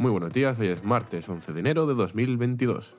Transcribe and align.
Muy 0.00 0.10
buenos 0.10 0.32
días, 0.32 0.58
hoy 0.58 0.68
es 0.68 0.82
martes 0.82 1.28
11 1.28 1.52
de 1.52 1.60
enero 1.60 1.84
de 1.84 1.92
2022. 1.92 2.94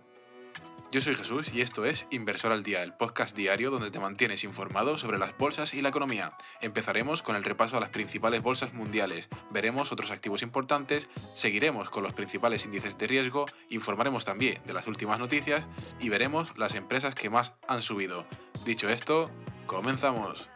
Yo 0.91 1.01
soy 1.01 1.15
Jesús 1.15 1.51
y 1.51 1.61
esto 1.61 1.83
es 1.83 2.05
Inversor 2.11 2.51
al 2.51 2.61
Día, 2.61 2.83
el 2.83 2.93
podcast 2.93 3.35
diario 3.35 3.71
donde 3.71 3.89
te 3.89 3.97
mantienes 3.97 4.43
informado 4.43 4.99
sobre 4.99 5.17
las 5.17 5.35
bolsas 5.35 5.73
y 5.73 5.81
la 5.81 5.89
economía. 5.89 6.33
Empezaremos 6.61 7.23
con 7.23 7.35
el 7.35 7.43
repaso 7.43 7.75
a 7.75 7.79
las 7.79 7.89
principales 7.89 8.43
bolsas 8.43 8.75
mundiales, 8.75 9.29
veremos 9.49 9.91
otros 9.91 10.11
activos 10.11 10.43
importantes, 10.43 11.09
seguiremos 11.33 11.89
con 11.89 12.03
los 12.03 12.13
principales 12.13 12.65
índices 12.65 12.95
de 12.99 13.07
riesgo, 13.07 13.47
informaremos 13.71 14.23
también 14.23 14.59
de 14.67 14.73
las 14.73 14.85
últimas 14.85 15.17
noticias 15.17 15.65
y 15.99 16.09
veremos 16.09 16.55
las 16.55 16.75
empresas 16.75 17.15
que 17.15 17.31
más 17.31 17.53
han 17.67 17.81
subido. 17.81 18.27
Dicho 18.63 18.89
esto, 18.89 19.31
comenzamos. 19.65 20.51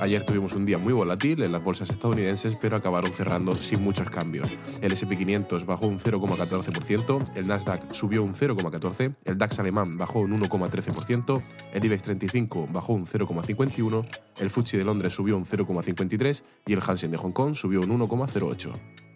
Ayer 0.00 0.22
tuvimos 0.22 0.54
un 0.54 0.64
día 0.64 0.78
muy 0.78 0.92
volátil 0.92 1.42
en 1.42 1.50
las 1.50 1.62
bolsas 1.62 1.90
estadounidenses, 1.90 2.56
pero 2.60 2.76
acabaron 2.76 3.10
cerrando 3.10 3.54
sin 3.56 3.82
muchos 3.82 4.08
cambios. 4.08 4.48
El 4.80 4.92
SP500 4.92 5.66
bajó 5.66 5.88
un 5.88 5.98
0,14%, 5.98 7.32
el 7.34 7.48
Nasdaq 7.48 7.92
subió 7.92 8.22
un 8.22 8.32
0,14%, 8.32 9.16
el 9.24 9.38
DAX 9.38 9.58
alemán 9.58 9.98
bajó 9.98 10.20
un 10.20 10.40
1,13%, 10.40 11.42
el 11.72 11.84
IBEX 11.84 12.02
35 12.04 12.68
bajó 12.72 12.92
un 12.92 13.06
0,51%, 13.06 14.06
el 14.38 14.50
FTSE 14.50 14.78
de 14.78 14.84
Londres 14.84 15.12
subió 15.12 15.36
un 15.36 15.44
0,53% 15.44 16.42
y 16.66 16.72
el 16.74 16.82
Hansen 16.86 17.10
de 17.10 17.16
Hong 17.16 17.32
Kong 17.32 17.56
subió 17.56 17.80
un 17.80 17.88
1,08%. 17.98 18.72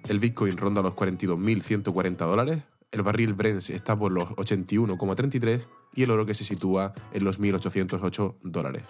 El 0.09 0.19
Bitcoin 0.19 0.57
ronda 0.57 0.83
los 0.83 0.97
42.140 0.97 2.17
dólares, 2.17 2.63
el 2.91 3.03
barril 3.03 3.35
Brent 3.35 3.71
está 3.71 3.97
por 3.97 4.11
los 4.11 4.31
81,33 4.31 5.65
y 5.95 6.03
el 6.03 6.11
oro 6.11 6.27
que 6.27 6.35
se 6.35 6.45
sitúa 6.45 6.93
en 7.13 7.23
los 7.23 7.41
1.808 7.41 8.35
dólares. 8.43 8.83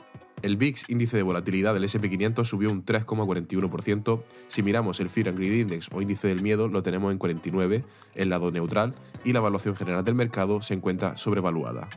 El 0.42 0.56
VIX, 0.56 0.90
índice 0.90 1.16
de 1.16 1.22
volatilidad 1.22 1.72
del 1.72 1.84
SP500, 1.84 2.44
subió 2.44 2.70
un 2.70 2.84
3,41%. 2.84 4.22
Si 4.48 4.62
miramos 4.62 4.98
el 4.98 5.08
Fear 5.08 5.28
and 5.28 5.38
Greed 5.38 5.60
Index 5.60 5.88
o 5.92 6.02
índice 6.02 6.28
del 6.28 6.42
miedo, 6.42 6.66
lo 6.66 6.82
tenemos 6.82 7.12
en 7.12 7.18
49, 7.18 7.84
el 8.16 8.28
lado 8.28 8.50
neutral, 8.50 8.94
y 9.24 9.32
la 9.32 9.38
evaluación 9.38 9.76
general 9.76 10.04
del 10.04 10.16
mercado 10.16 10.60
se 10.60 10.74
encuentra 10.74 11.16
sobrevaluada. 11.16 11.88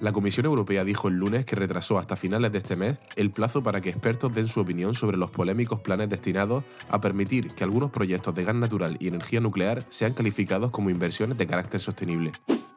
La 0.00 0.12
Comisión 0.12 0.46
Europea 0.46 0.84
dijo 0.84 1.06
el 1.06 1.14
lunes 1.14 1.46
que 1.46 1.54
retrasó 1.54 1.98
hasta 1.98 2.16
finales 2.16 2.50
de 2.50 2.58
este 2.58 2.74
mes 2.74 2.98
el 3.14 3.30
plazo 3.30 3.62
para 3.62 3.80
que 3.80 3.90
expertos 3.90 4.34
den 4.34 4.48
su 4.48 4.58
opinión 4.58 4.96
sobre 4.96 5.16
los 5.16 5.30
polémicos 5.30 5.78
planes 5.80 6.08
destinados 6.08 6.64
a 6.88 7.00
permitir 7.00 7.54
que 7.54 7.62
algunos 7.62 7.92
proyectos 7.92 8.34
de 8.34 8.42
gas 8.42 8.56
natural 8.56 8.96
y 8.98 9.06
energía 9.06 9.40
nuclear 9.40 9.84
sean 9.90 10.14
calificados 10.14 10.72
como 10.72 10.90
inversiones 10.90 11.38
de 11.38 11.46
carácter 11.46 11.80
sostenible. 11.80 12.32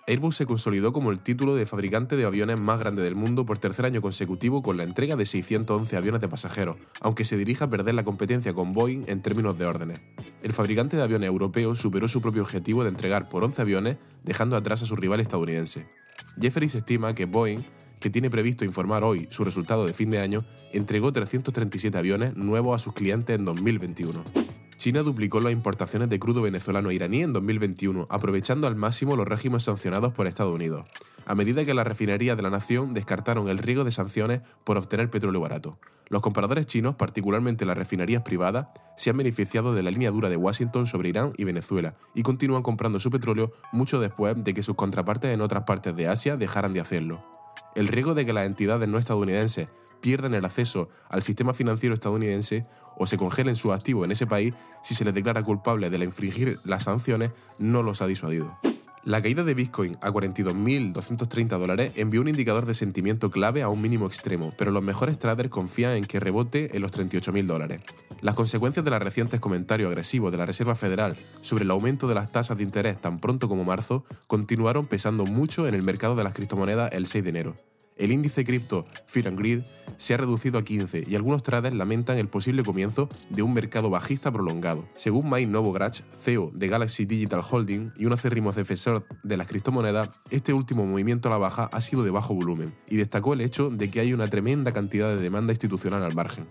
Airbus 0.08 0.36
se 0.36 0.46
consolidó 0.46 0.94
como 0.94 1.10
el 1.10 1.20
título 1.20 1.56
de 1.56 1.66
fabricante 1.66 2.16
de 2.16 2.26
aviones 2.26 2.60
más 2.60 2.80
grande 2.80 3.02
del 3.02 3.16
mundo 3.16 3.44
por 3.44 3.58
tercer 3.58 3.86
año 3.86 4.04
consecutivo 4.04 4.62
con 4.62 4.78
la 4.78 4.84
entrega 4.84 5.16
de 5.16 5.26
611 5.26 5.98
aviones 5.98 6.22
de 6.22 6.28
pasajeros, 6.28 6.78
aunque 7.02 7.26
se 7.26 7.38
dirija 7.38 7.66
a 7.66 7.70
perder 7.72 7.96
la 7.96 8.04
competencia 8.04 8.54
con 8.54 8.72
Boeing 8.72 9.06
en 9.08 9.24
términos 9.24 9.58
de 9.58 9.66
órdenes. 9.66 10.02
El 10.44 10.54
fabricante 10.54 10.96
de 10.96 11.02
aviones 11.02 11.28
europeo 11.28 11.76
superó 11.76 12.08
su 12.08 12.22
propio 12.22 12.44
objetivo 12.44 12.84
de 12.84 12.90
entregar 12.90 13.30
por 13.30 13.44
11 13.44 13.64
aviones, 13.64 13.98
dejando 14.24 14.56
atrás 14.56 14.84
a 14.84 14.86
su 14.86 14.96
rival 14.96 15.22
estadounidense. 15.22 15.88
Jefferies 16.40 16.76
estima 16.76 17.16
que 17.16 17.26
Boeing, 17.26 17.64
que 18.00 18.12
tiene 18.12 18.30
previsto 18.30 18.64
informar 18.64 19.04
hoy 19.04 19.28
su 19.32 19.44
resultado 19.44 19.88
de 19.88 19.96
fin 19.96 20.12
de 20.12 20.20
año, 20.20 20.46
entregó 20.72 21.12
337 21.14 21.98
aviones 21.98 22.36
nuevos 22.36 22.80
a 22.80 22.84
sus 22.84 22.94
clientes 22.94 23.36
en 23.36 23.46
2021. 23.46 24.24
China 24.78 25.04
duplicó 25.04 25.40
las 25.40 25.54
importaciones 25.54 26.10
de 26.10 26.20
crudo 26.20 26.42
venezolano 26.42 26.90
e 26.90 26.96
iraní 26.96 27.22
en 27.22 27.34
2021, 27.34 28.08
aprovechando 28.10 28.68
al 28.68 28.76
máximo 28.76 29.16
los 29.16 29.28
regímenes 29.28 29.64
sancionados 29.64 30.14
por 30.14 30.28
Estados 30.28 30.54
Unidos, 30.54 30.86
a 31.26 31.34
medida 31.34 31.66
que 31.66 31.74
las 31.74 31.88
refinerías 31.88 32.38
de 32.38 32.44
la 32.44 32.50
nación 32.50 32.94
descartaron 32.94 33.50
el 33.50 33.58
riesgo 33.58 33.84
de 33.84 33.92
sanciones 33.92 34.42
por 34.64 34.78
obtener 34.78 35.10
petróleo 35.10 35.42
barato. 35.42 35.80
Los 36.08 36.22
compradores 36.22 36.68
chinos, 36.68 36.96
particularmente 36.96 37.66
las 37.66 37.78
refinerías 37.78 38.22
privadas, 38.22 38.68
se 38.96 39.10
han 39.10 39.18
beneficiado 39.18 39.74
de 39.74 39.82
la 39.82 39.92
línea 39.92 40.12
dura 40.12 40.30
de 40.30 40.38
Washington 40.38 40.86
sobre 40.86 41.10
Irán 41.10 41.34
y 41.38 41.46
Venezuela 41.46 41.96
y 42.14 42.22
continúan 42.22 42.62
comprando 42.62 43.00
su 43.00 43.10
petróleo 43.10 43.54
mucho 43.72 44.00
después 44.00 44.36
de 44.44 44.54
que 44.54 44.62
sus 44.62 44.76
contrapartes 44.76 45.34
en 45.34 45.42
otras 45.42 45.64
partes 45.64 45.96
de 45.96 46.08
Asia 46.08 46.38
dejaran 46.38 46.74
de 46.74 46.82
hacerlo. 46.82 47.24
El 47.76 47.90
riesgo 47.90 48.14
de 48.14 48.26
que 48.26 48.34
las 48.34 48.46
entidades 48.46 48.88
no 48.88 48.98
estadounidenses 48.98 49.70
pierdan 50.00 50.34
el 50.34 50.46
acceso 50.46 50.90
al 51.10 51.22
sistema 51.22 51.54
financiero 51.54 51.94
estadounidense 51.94 52.64
o 52.98 53.06
se 53.06 53.18
congelen 53.18 53.56
sus 53.56 53.74
activos 53.74 54.06
en 54.06 54.12
ese 54.12 54.26
país 54.26 54.54
si 54.84 54.96
se 54.96 55.04
les 55.04 55.14
declara 55.14 55.44
culpable 55.44 55.90
de 55.90 56.04
infringir 56.04 56.60
las 56.64 56.84
sanciones 56.84 57.32
no 57.60 57.84
los 57.84 58.02
ha 58.02 58.08
disuadido. 58.08 58.56
La 59.06 59.22
caída 59.22 59.44
de 59.44 59.54
Bitcoin 59.54 60.00
a 60.02 60.10
42.230 60.10 61.60
dólares 61.60 61.92
envió 61.96 62.22
un 62.22 62.28
indicador 62.28 62.66
de 62.66 62.74
sentimiento 62.74 63.30
clave 63.30 63.62
a 63.62 63.70
un 63.70 63.80
mínimo 63.80 64.08
extremo, 64.08 64.52
pero 64.58 64.72
los 64.72 64.82
mejores 64.82 65.20
traders 65.20 65.52
confían 65.52 65.92
en 65.92 66.06
que 66.06 66.20
rebote 66.20 66.76
en 66.76 66.82
los 66.82 66.92
38.000 66.92 67.46
dólares. 67.46 67.82
Las 68.22 68.34
consecuencias 68.34 68.84
de 68.84 68.90
los 68.90 69.00
recientes 69.00 69.40
comentarios 69.40 69.90
agresivos 69.90 70.32
de 70.32 70.40
la 70.40 70.48
Reserva 70.48 70.74
Federal 70.74 71.16
sobre 71.42 71.66
el 71.66 71.72
aumento 71.72 72.08
de 72.08 72.16
las 72.16 72.32
tasas 72.32 72.58
de 72.58 72.64
interés 72.64 73.00
tan 73.00 73.20
pronto 73.20 73.48
como 73.48 73.64
marzo 73.64 74.06
continuaron 74.26 74.88
pesando 74.88 75.28
mucho 75.28 75.68
en 75.68 75.76
el 75.76 75.84
mercado 75.84 76.16
de 76.16 76.24
las 76.24 76.34
criptomonedas 76.34 76.92
el 76.92 77.06
6 77.06 77.24
de 77.24 77.30
enero. 77.30 77.56
El 77.98 78.12
índice 78.12 78.44
cripto 78.44 78.86
Fear 79.08 79.30
and 79.30 79.40
Greed 79.40 79.64
se 79.98 80.14
ha 80.14 80.18
reducido 80.18 80.60
a 80.60 80.64
15 80.64 81.06
y 81.08 81.16
algunos 81.16 81.44
traders 81.44 81.76
lamentan 81.76 82.18
el 82.18 82.28
posible 82.28 82.64
comienzo 82.64 83.08
de 83.30 83.42
un 83.42 83.54
mercado 83.54 83.90
bajista 83.90 84.32
prolongado. 84.32 84.86
Según 84.96 85.30
Mike 85.30 85.48
Novogratz, 85.48 86.04
CEO 86.22 86.52
de 86.54 86.68
Galaxy 86.68 87.06
Digital 87.06 87.42
Holding 87.50 87.94
y 87.96 88.06
un 88.06 88.12
acérrimo 88.12 88.52
defensor 88.52 89.06
de 89.24 89.38
las 89.38 89.48
criptomonedas, 89.48 90.10
este 90.30 90.52
último 90.52 90.86
movimiento 90.86 91.30
a 91.30 91.32
la 91.32 91.38
baja 91.38 91.70
ha 91.72 91.80
sido 91.80 92.04
de 92.04 92.12
bajo 92.12 92.34
volumen 92.34 92.76
y 92.90 92.98
destacó 92.98 93.34
el 93.34 93.40
hecho 93.40 93.70
de 93.70 93.90
que 93.90 94.02
hay 94.02 94.12
una 94.12 94.28
tremenda 94.28 94.74
cantidad 94.74 95.08
de 95.08 95.22
demanda 95.22 95.54
institucional 95.54 96.04
al 96.04 96.16
margen. 96.16 96.50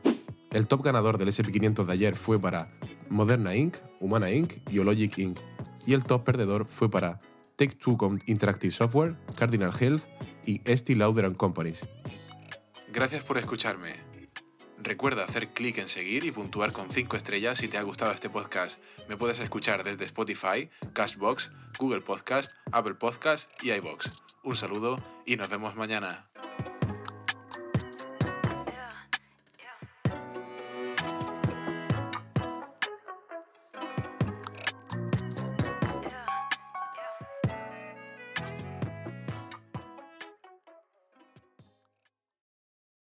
El 0.50 0.66
top 0.66 0.82
ganador 0.82 1.19
del 1.19 1.28
SP500 1.28 1.84
de 1.84 1.93
ayer 1.93 2.15
fue 2.15 2.41
para 2.41 2.71
Moderna 3.11 3.55
Inc., 3.55 3.76
Humana 4.00 4.31
Inc. 4.31 4.55
y 4.71 4.78
Ologic 4.78 5.19
Inc. 5.19 5.38
Y 5.84 5.93
el 5.93 6.05
top 6.05 6.25
perdedor 6.25 6.66
fue 6.71 6.88
para 6.88 7.19
Tech2 7.59 8.22
Interactive 8.26 8.72
Software, 8.72 9.16
Cardinal 9.37 9.72
Health 9.78 10.05
y 10.47 10.60
Estee 10.65 10.97
Lauder 10.97 11.32
Companies. 11.34 11.81
Gracias 12.93 13.25
por 13.25 13.38
escucharme. 13.38 13.94
Recuerda 14.78 15.25
hacer 15.25 15.49
clic 15.49 15.78
en 15.78 15.88
seguir 15.88 16.25
y 16.25 16.31
puntuar 16.31 16.72
con 16.72 16.91
5 16.91 17.16
estrellas 17.16 17.59
si 17.59 17.69
te 17.69 17.78
ha 17.78 17.82
gustado 17.82 18.12
este 18.12 18.28
podcast. 18.28 18.82
Me 19.09 19.16
puedes 19.16 19.38
escuchar 19.38 19.82
desde 19.82 20.05
Spotify, 20.05 20.69
Cashbox, 20.93 21.50
Google 21.78 22.03
Podcast, 22.03 22.53
Apple 22.71 22.94
Podcast 22.94 23.49
y 23.62 23.72
iBox. 23.72 24.10
Un 24.43 24.56
saludo 24.56 24.97
y 25.25 25.37
nos 25.37 25.49
vemos 25.49 25.75
mañana. 25.75 26.28